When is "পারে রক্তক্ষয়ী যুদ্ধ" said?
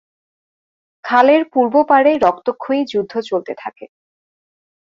1.83-3.13